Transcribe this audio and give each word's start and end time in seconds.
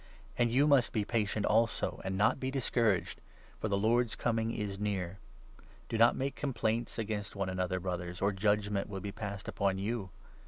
And 0.35 0.49
8 0.49 0.53
you 0.53 0.65
must 0.67 0.93
be 0.93 1.05
patient 1.05 1.45
also, 1.45 2.01
and 2.03 2.17
not 2.17 2.39
be 2.39 2.49
discouraged; 2.49 3.21
for 3.59 3.67
the 3.67 3.77
Lord's 3.77 4.15
Coming 4.15 4.51
is 4.51 4.79
near. 4.79 5.19
Do 5.89 5.97
not 5.99 6.15
make 6.15 6.33
complaints 6.35 6.97
against 6.97 7.35
one 7.35 7.49
9 7.49 7.53
another, 7.53 7.79
Brothers, 7.79 8.19
or 8.19 8.31
judgement 8.31 8.89
will 8.89 8.99
be 8.99 9.11
passed 9.11 9.47
upon 9.47 9.77
you. 9.77 10.09